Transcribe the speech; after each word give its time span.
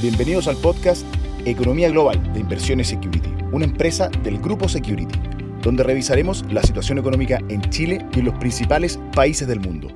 Bienvenidos 0.00 0.46
al 0.46 0.56
podcast 0.56 1.04
Economía 1.44 1.90
Global 1.90 2.32
de 2.32 2.38
Inversiones 2.38 2.86
Security, 2.86 3.30
una 3.50 3.64
empresa 3.64 4.08
del 4.22 4.38
grupo 4.38 4.68
Security, 4.68 5.18
donde 5.60 5.82
revisaremos 5.82 6.44
la 6.52 6.62
situación 6.62 6.98
económica 6.98 7.40
en 7.48 7.62
Chile 7.62 8.06
y 8.14 8.20
en 8.20 8.26
los 8.26 8.38
principales 8.38 9.00
países 9.12 9.48
del 9.48 9.58
mundo. 9.58 9.88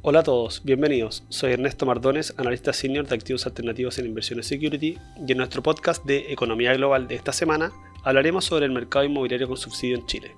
Hola 0.00 0.20
a 0.20 0.22
todos, 0.22 0.62
bienvenidos. 0.64 1.24
Soy 1.28 1.52
Ernesto 1.52 1.84
Mardones, 1.84 2.32
analista 2.38 2.72
senior 2.72 3.06
de 3.06 3.16
activos 3.16 3.44
alternativos 3.44 3.98
en 3.98 4.06
Inversiones 4.06 4.46
Security, 4.46 4.96
y 5.26 5.30
en 5.30 5.36
nuestro 5.36 5.62
podcast 5.62 6.02
de 6.06 6.32
Economía 6.32 6.72
Global 6.72 7.06
de 7.06 7.16
esta 7.16 7.34
semana 7.34 7.72
hablaremos 8.02 8.46
sobre 8.46 8.64
el 8.64 8.72
mercado 8.72 9.04
inmobiliario 9.04 9.46
con 9.46 9.58
subsidio 9.58 9.98
en 9.98 10.06
Chile. 10.06 10.36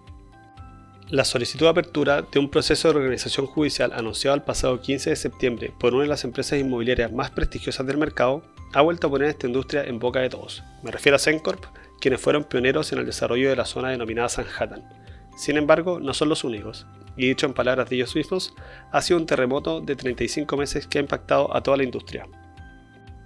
La 1.10 1.24
solicitud 1.24 1.66
de 1.66 1.70
apertura 1.70 2.22
de 2.22 2.38
un 2.38 2.48
proceso 2.48 2.88
de 2.88 2.98
organización 2.98 3.46
judicial 3.46 3.92
anunciado 3.92 4.34
el 4.34 4.42
pasado 4.42 4.80
15 4.80 5.10
de 5.10 5.16
septiembre 5.16 5.72
por 5.78 5.92
una 5.92 6.04
de 6.04 6.08
las 6.08 6.24
empresas 6.24 6.58
inmobiliarias 6.58 7.12
más 7.12 7.30
prestigiosas 7.30 7.86
del 7.86 7.98
mercado 7.98 8.42
ha 8.72 8.80
vuelto 8.80 9.06
a 9.06 9.10
poner 9.10 9.28
esta 9.28 9.46
industria 9.46 9.84
en 9.84 9.98
boca 9.98 10.20
de 10.20 10.30
todos. 10.30 10.62
Me 10.82 10.90
refiero 10.90 11.16
a 11.16 11.18
Sencorp, 11.18 11.64
quienes 12.00 12.20
fueron 12.20 12.44
pioneros 12.44 12.92
en 12.92 12.98
el 12.98 13.06
desarrollo 13.06 13.50
de 13.50 13.56
la 13.56 13.66
zona 13.66 13.90
denominada 13.90 14.30
Sanhattan. 14.30 14.88
Sin 15.36 15.56
embargo, 15.56 16.00
no 16.00 16.14
son 16.14 16.28
los 16.28 16.44
únicos, 16.44 16.86
y 17.16 17.28
dicho 17.28 17.46
en 17.46 17.54
palabras 17.54 17.90
de 17.90 17.96
ellos 17.96 18.16
mismos, 18.16 18.54
ha 18.90 19.02
sido 19.02 19.18
un 19.18 19.26
terremoto 19.26 19.80
de 19.80 19.96
35 19.96 20.56
meses 20.56 20.86
que 20.86 20.98
ha 20.98 21.02
impactado 21.02 21.54
a 21.54 21.62
toda 21.62 21.76
la 21.76 21.84
industria. 21.84 22.26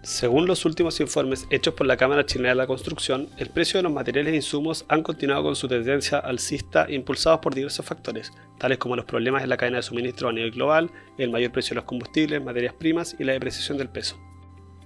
Según 0.07 0.47
los 0.47 0.65
últimos 0.65 1.01
informes 1.01 1.49
hechos 1.51 1.75
por 1.75 1.85
la 1.85 1.97
Cámara 1.97 2.25
Chilena 2.25 2.51
de 2.51 2.55
la 2.55 2.69
Construcción, 2.69 3.29
el 3.39 3.51
precio 3.51 3.79
de 3.79 3.83
los 3.83 3.93
materiales 3.93 4.35
e 4.35 4.37
insumos 4.37 4.85
han 4.87 5.03
continuado 5.03 5.43
con 5.43 5.57
su 5.57 5.67
tendencia 5.67 6.19
alcista 6.19 6.87
impulsados 6.89 7.41
por 7.41 7.57
diversos 7.57 7.85
factores, 7.85 8.33
tales 8.57 8.79
como 8.79 8.95
los 8.95 9.05
problemas 9.05 9.43
en 9.43 9.49
la 9.49 9.57
cadena 9.57 9.79
de 9.79 9.83
suministro 9.83 10.29
a 10.29 10.33
nivel 10.33 10.53
global, 10.53 10.93
el 11.19 11.31
mayor 11.31 11.51
precio 11.51 11.71
de 11.71 11.81
los 11.81 11.87
combustibles, 11.87 12.41
materias 12.41 12.75
primas 12.75 13.17
y 13.19 13.25
la 13.25 13.33
depreciación 13.33 13.79
del 13.79 13.89
peso. 13.89 14.17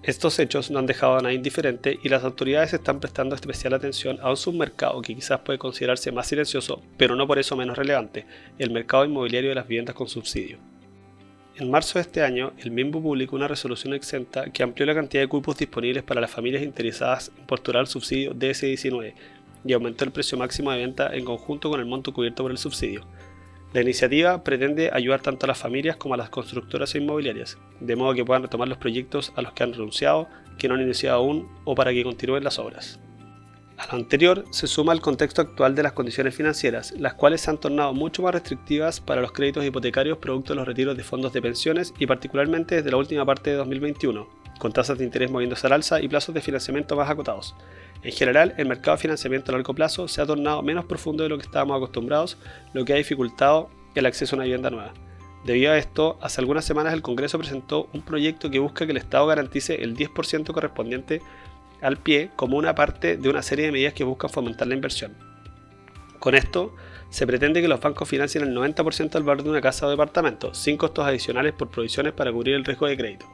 Estos 0.02 0.38
hechos 0.38 0.70
no 0.70 0.78
han 0.78 0.86
dejado 0.86 1.18
a 1.18 1.20
nadie 1.20 1.36
indiferente 1.36 1.98
y 2.02 2.08
las 2.08 2.24
autoridades 2.24 2.72
están 2.72 2.98
prestando 2.98 3.34
especial 3.34 3.74
atención 3.74 4.18
a 4.22 4.30
un 4.30 4.38
submercado 4.38 5.02
que 5.02 5.14
quizás 5.14 5.40
puede 5.40 5.58
considerarse 5.58 6.12
más 6.12 6.28
silencioso, 6.28 6.80
pero 6.96 7.14
no 7.14 7.26
por 7.26 7.38
eso 7.38 7.56
menos 7.56 7.76
relevante, 7.76 8.24
el 8.58 8.70
mercado 8.70 9.04
inmobiliario 9.04 9.50
de 9.50 9.56
las 9.56 9.68
viviendas 9.68 9.94
con 9.94 10.08
subsidio. 10.08 10.69
En 11.60 11.70
marzo 11.70 11.98
de 11.98 12.04
este 12.04 12.22
año, 12.22 12.54
el 12.56 12.70
MIMBU 12.70 13.02
publicó 13.02 13.36
una 13.36 13.46
resolución 13.46 13.92
exenta 13.92 14.50
que 14.50 14.62
amplió 14.62 14.86
la 14.86 14.94
cantidad 14.94 15.22
de 15.22 15.28
cupos 15.28 15.58
disponibles 15.58 16.02
para 16.02 16.22
las 16.22 16.30
familias 16.30 16.62
interesadas 16.62 17.30
en 17.36 17.44
postular 17.44 17.82
el 17.82 17.86
subsidio 17.86 18.32
DS19 18.32 19.12
y 19.66 19.72
aumentó 19.74 20.06
el 20.06 20.10
precio 20.10 20.38
máximo 20.38 20.70
de 20.70 20.78
venta 20.78 21.14
en 21.14 21.22
conjunto 21.22 21.68
con 21.68 21.78
el 21.78 21.84
monto 21.84 22.14
cubierto 22.14 22.42
por 22.42 22.50
el 22.50 22.56
subsidio. 22.56 23.02
La 23.74 23.82
iniciativa 23.82 24.42
pretende 24.42 24.88
ayudar 24.90 25.20
tanto 25.20 25.44
a 25.44 25.48
las 25.48 25.58
familias 25.58 25.96
como 25.96 26.14
a 26.14 26.16
las 26.16 26.30
constructoras 26.30 26.94
e 26.94 26.98
inmobiliarias, 26.98 27.58
de 27.78 27.94
modo 27.94 28.14
que 28.14 28.24
puedan 28.24 28.44
retomar 28.44 28.66
los 28.66 28.78
proyectos 28.78 29.30
a 29.36 29.42
los 29.42 29.52
que 29.52 29.62
han 29.62 29.74
renunciado, 29.74 30.28
que 30.56 30.66
no 30.66 30.76
han 30.76 30.80
iniciado 30.80 31.18
aún 31.18 31.46
o 31.64 31.74
para 31.74 31.92
que 31.92 32.02
continúen 32.02 32.42
las 32.42 32.58
obras. 32.58 32.98
A 33.80 33.86
lo 33.86 33.94
anterior 33.94 34.44
se 34.50 34.66
suma 34.66 34.92
el 34.92 35.00
contexto 35.00 35.40
actual 35.40 35.74
de 35.74 35.82
las 35.82 35.94
condiciones 35.94 36.34
financieras, 36.34 36.92
las 36.98 37.14
cuales 37.14 37.40
se 37.40 37.48
han 37.48 37.56
tornado 37.56 37.94
mucho 37.94 38.20
más 38.20 38.34
restrictivas 38.34 39.00
para 39.00 39.22
los 39.22 39.32
créditos 39.32 39.64
hipotecarios 39.64 40.18
producto 40.18 40.52
de 40.52 40.56
los 40.58 40.68
retiros 40.68 40.98
de 40.98 41.02
fondos 41.02 41.32
de 41.32 41.40
pensiones 41.40 41.94
y 41.98 42.06
particularmente 42.06 42.74
desde 42.74 42.90
la 42.90 42.98
última 42.98 43.24
parte 43.24 43.48
de 43.48 43.56
2021, 43.56 44.28
con 44.58 44.72
tasas 44.74 44.98
de 44.98 45.04
interés 45.04 45.30
moviéndose 45.30 45.66
al 45.66 45.72
alza 45.72 45.98
y 45.98 46.08
plazos 46.08 46.34
de 46.34 46.42
financiamiento 46.42 46.94
más 46.94 47.08
acotados. 47.08 47.54
En 48.02 48.12
general, 48.12 48.52
el 48.58 48.68
mercado 48.68 48.98
de 48.98 49.00
financiamiento 49.00 49.50
a 49.50 49.54
largo 49.54 49.72
plazo 49.72 50.08
se 50.08 50.20
ha 50.20 50.26
tornado 50.26 50.60
menos 50.60 50.84
profundo 50.84 51.22
de 51.22 51.30
lo 51.30 51.38
que 51.38 51.44
estábamos 51.44 51.78
acostumbrados, 51.78 52.36
lo 52.74 52.84
que 52.84 52.92
ha 52.92 52.96
dificultado 52.96 53.70
el 53.94 54.04
acceso 54.04 54.36
a 54.36 54.40
una 54.40 54.44
vivienda 54.44 54.68
nueva. 54.68 54.92
Debido 55.44 55.72
a 55.72 55.78
esto, 55.78 56.18
hace 56.20 56.42
algunas 56.42 56.66
semanas 56.66 56.92
el 56.92 57.00
Congreso 57.00 57.38
presentó 57.38 57.88
un 57.94 58.02
proyecto 58.02 58.50
que 58.50 58.58
busca 58.58 58.84
que 58.84 58.92
el 58.92 58.98
Estado 58.98 59.26
garantice 59.26 59.82
el 59.82 59.96
10% 59.96 60.52
correspondiente 60.52 61.22
al 61.82 61.96
pie 61.96 62.30
como 62.36 62.56
una 62.56 62.74
parte 62.74 63.16
de 63.16 63.28
una 63.28 63.42
serie 63.42 63.66
de 63.66 63.72
medidas 63.72 63.94
que 63.94 64.04
buscan 64.04 64.30
fomentar 64.30 64.68
la 64.68 64.74
inversión. 64.74 65.14
Con 66.18 66.34
esto, 66.34 66.74
se 67.08 67.26
pretende 67.26 67.60
que 67.62 67.68
los 67.68 67.80
bancos 67.80 68.08
financien 68.08 68.44
el 68.44 68.54
90% 68.54 69.10
del 69.10 69.22
valor 69.22 69.42
de 69.42 69.50
una 69.50 69.60
casa 69.60 69.86
o 69.86 69.90
departamento, 69.90 70.54
sin 70.54 70.76
costos 70.76 71.06
adicionales 71.06 71.52
por 71.52 71.70
provisiones 71.70 72.12
para 72.12 72.32
cubrir 72.32 72.54
el 72.54 72.64
riesgo 72.64 72.86
de 72.86 72.96
crédito. 72.96 73.26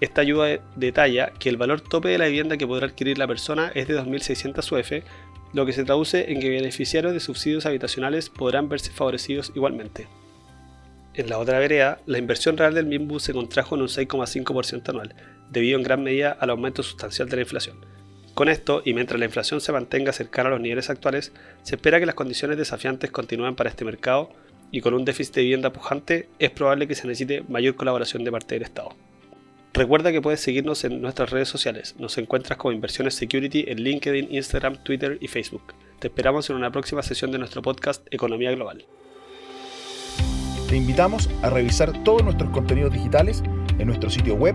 Esta 0.00 0.22
ayuda 0.22 0.58
detalla 0.76 1.32
que 1.38 1.48
el 1.48 1.56
valor 1.56 1.80
tope 1.80 2.08
de 2.08 2.18
la 2.18 2.26
vivienda 2.26 2.56
que 2.56 2.66
podrá 2.66 2.86
adquirir 2.86 3.18
la 3.18 3.26
persona 3.26 3.70
es 3.74 3.86
de 3.86 3.98
2.600 4.00 4.72
UF, 4.72 5.04
lo 5.52 5.66
que 5.66 5.72
se 5.72 5.84
traduce 5.84 6.32
en 6.32 6.40
que 6.40 6.48
beneficiarios 6.48 7.12
de 7.12 7.20
subsidios 7.20 7.66
habitacionales 7.66 8.30
podrán 8.30 8.68
verse 8.68 8.92
favorecidos 8.92 9.52
igualmente. 9.54 10.06
En 11.14 11.28
la 11.28 11.38
otra 11.38 11.58
vereda, 11.58 12.00
la 12.06 12.18
inversión 12.18 12.56
real 12.56 12.74
del 12.74 12.86
MIMBU 12.86 13.20
se 13.20 13.32
contrajo 13.32 13.74
en 13.74 13.82
un 13.82 13.88
6,5% 13.88 14.88
anual, 14.88 15.14
debido 15.50 15.76
en 15.76 15.84
gran 15.84 16.02
medida 16.02 16.36
al 16.38 16.50
aumento 16.50 16.82
sustancial 16.82 17.28
de 17.28 17.36
la 17.36 17.42
inflación. 17.42 17.76
Con 18.34 18.48
esto, 18.48 18.82
y 18.84 18.94
mientras 18.94 19.18
la 19.18 19.26
inflación 19.26 19.60
se 19.60 19.72
mantenga 19.72 20.12
cercana 20.12 20.48
a 20.48 20.52
los 20.52 20.60
niveles 20.60 20.88
actuales, 20.88 21.32
se 21.62 21.74
espera 21.74 22.00
que 22.00 22.06
las 22.06 22.14
condiciones 22.14 22.56
desafiantes 22.56 23.10
continúen 23.10 23.56
para 23.56 23.68
este 23.68 23.84
mercado 23.84 24.30
y 24.70 24.80
con 24.80 24.94
un 24.94 25.04
déficit 25.04 25.34
de 25.34 25.42
vivienda 25.42 25.72
pujante 25.72 26.28
es 26.38 26.50
probable 26.50 26.86
que 26.86 26.94
se 26.94 27.06
necesite 27.06 27.42
mayor 27.48 27.74
colaboración 27.74 28.24
de 28.24 28.32
parte 28.32 28.54
del 28.54 28.62
Estado. 28.62 28.94
Recuerda 29.72 30.10
que 30.10 30.22
puedes 30.22 30.40
seguirnos 30.40 30.84
en 30.84 31.00
nuestras 31.00 31.30
redes 31.30 31.48
sociales. 31.48 31.94
Nos 31.98 32.18
encuentras 32.18 32.58
como 32.58 32.72
Inversiones 32.72 33.14
Security 33.14 33.64
en 33.68 33.82
LinkedIn, 33.82 34.28
Instagram, 34.34 34.82
Twitter 34.82 35.18
y 35.20 35.28
Facebook. 35.28 35.74
Te 35.98 36.08
esperamos 36.08 36.48
en 36.50 36.56
una 36.56 36.72
próxima 36.72 37.02
sesión 37.02 37.30
de 37.30 37.38
nuestro 37.38 37.62
podcast 37.62 38.06
Economía 38.10 38.50
Global. 38.52 38.84
Te 40.68 40.76
invitamos 40.76 41.28
a 41.42 41.50
revisar 41.50 42.02
todos 42.04 42.22
nuestros 42.22 42.50
contenidos 42.50 42.92
digitales 42.92 43.42
en 43.78 43.86
nuestro 43.86 44.08
sitio 44.08 44.34
web 44.34 44.54